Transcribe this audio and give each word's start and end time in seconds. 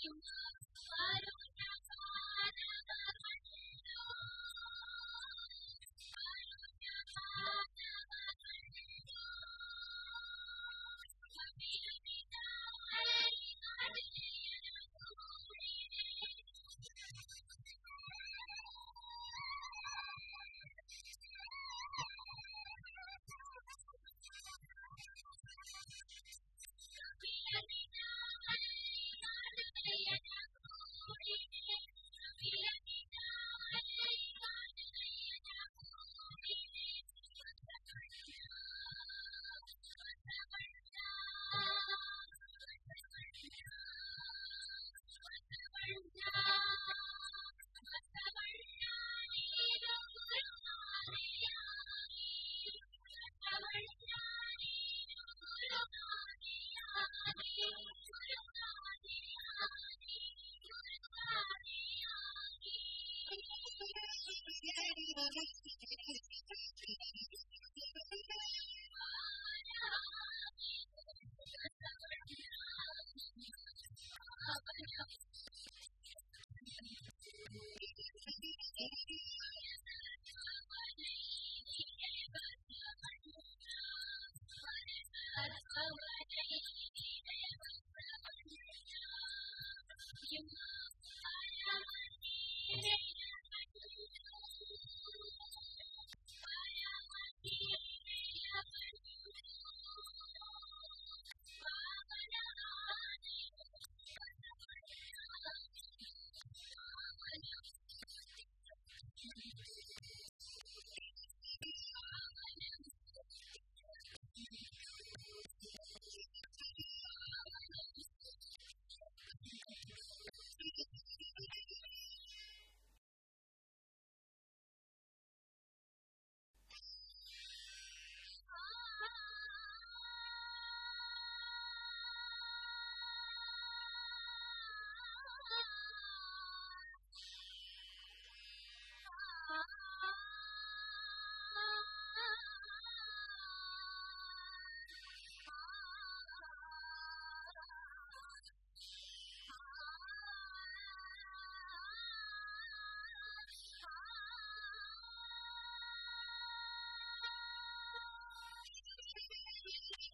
you 0.00 0.31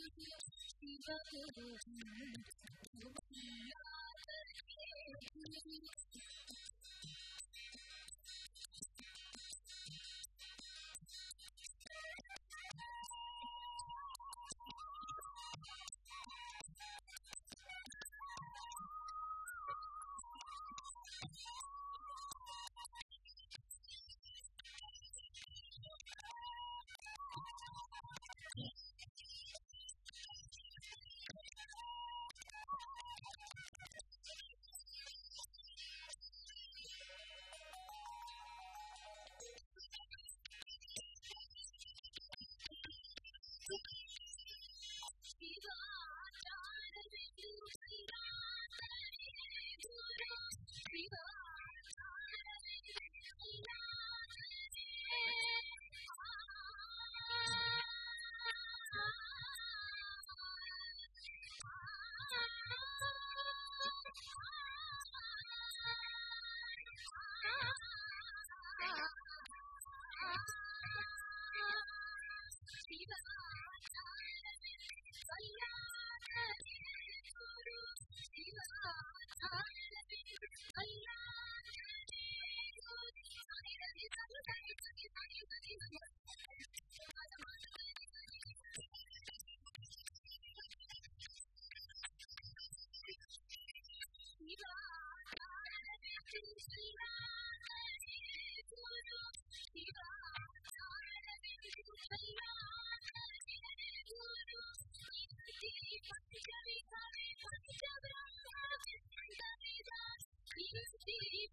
Thank 0.00 1.86
you. 1.86 1.87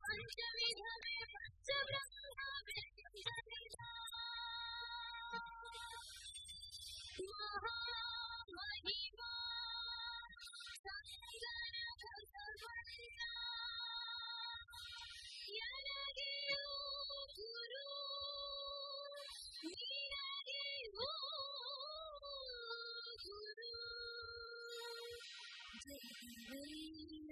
पंजमी 0.06 0.70
रानी 0.80 1.15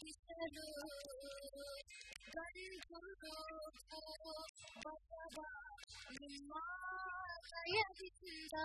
किसरो 0.00 0.66
गरी 2.36 2.66
गुरु 2.88 3.12
को 3.22 3.34
बसवा 4.84 5.46
निम्मा 6.20 6.64
दयति 7.50 8.08
सिंदा 8.18 8.64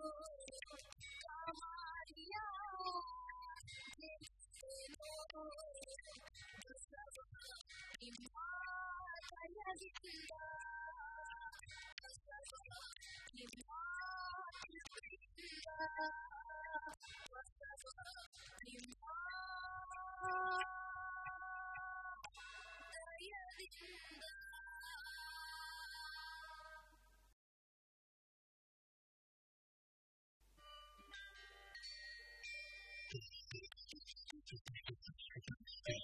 to 34.59 34.71
be 34.73 34.93
a 34.93 34.97
subscription. 34.99 36.00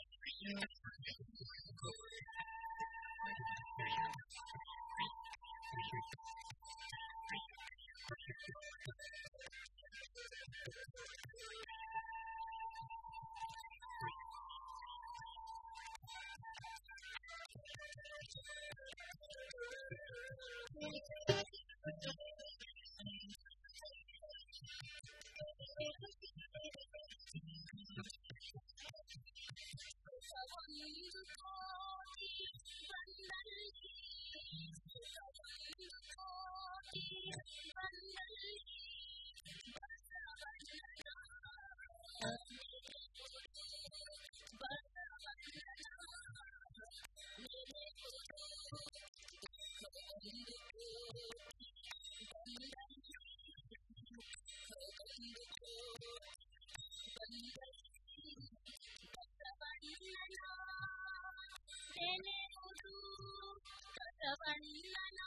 Maria 64.47 65.26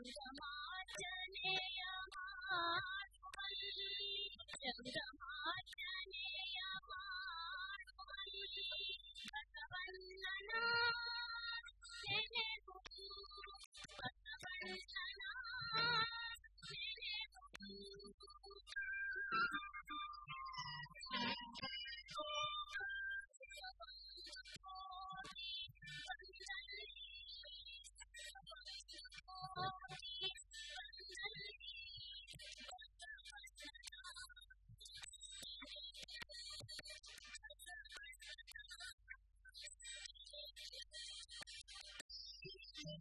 friends 0.00 0.21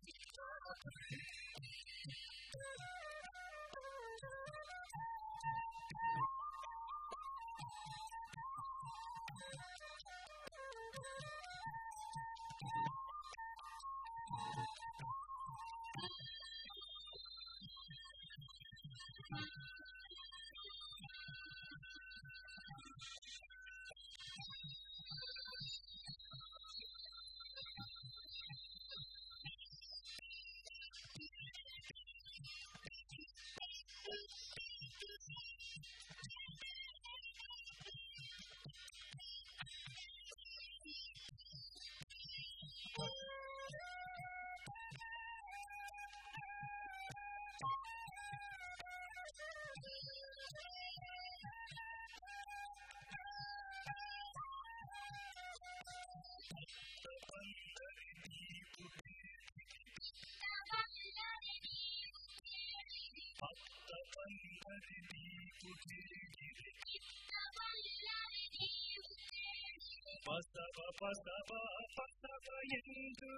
Basava 70.25 70.77
Basava 70.99 71.51
Basava 71.97 72.47
என்று 72.77 73.33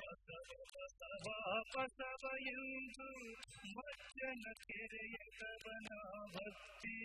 பசவ 0.00 0.48
பசவ 0.74 1.26
பசவ 1.74 2.24
என்று 2.52 3.10
மச்சன 3.76 4.44
திரைய 4.62 5.18
கவனா 5.38 6.00
பக்தி 6.34 6.96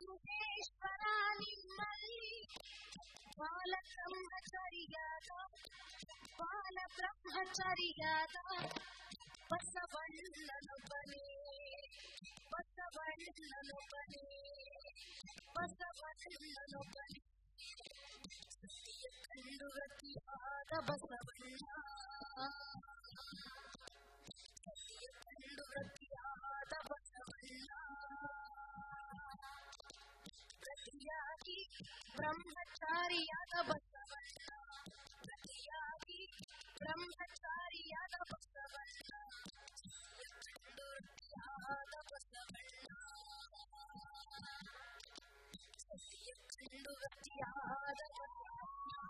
ಗುಹೇಶ್ವರ 0.00 1.02
ನಿಮ್ಮಲ್ಲಿ 1.40 2.32
ಬಾಲ 3.38 3.74
ಬ್ರಹ್ಮಚಾರಿಯಾದ 3.90 5.30
ಬಾಲ 6.40 6.78
ಬ್ರಹ್ಮಚಾರಿಯಾದ 6.96 8.36
ಬಸವಣ್ಣನೊಬ್ಬನೇ 9.50 11.24
ಬಸವಣ್ಣನೊಬ್ಬನೇ 12.52 14.24
ಬಸವಣ್ಣನೊಬ್ಬನೇ 15.56 17.24
ಕಂಡು 19.26 19.68
ಗತಿಯಾದ 19.76 20.72
ಬಸವಣ್ಣ 20.88 21.68
ब्रह्मचारिया 32.19 33.39
का 33.51 33.61
बच्चा 33.69 34.01
बनना 34.11 34.57
प्रतियागी 35.25 36.25
ब्रह्मचारिया 36.81 38.01
का 38.13 38.21
बच्चा 38.31 38.65
बनना 38.73 39.21
चंडोटिया 40.19 41.45
का 41.91 42.01
बच्चा 42.11 42.43
बनना 42.53 42.97
सत्य 45.85 46.35
चंडोटिया 46.57 47.51
का 47.55 48.07
बच्चा 48.19 48.51
बनना 48.59 49.09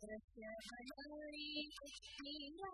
Krishna 0.00 0.50
Hari 0.68 1.72
Krishna 1.78 2.66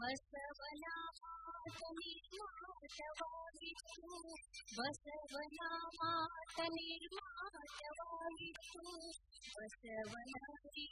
वसवना 0.00 0.94
मातनि 1.22 2.12
मातवादितु 2.38 4.08
वसवना 4.78 5.68
मातनि 5.98 6.88
मातवादितु 7.16 8.82
वसवनादि 9.56 10.86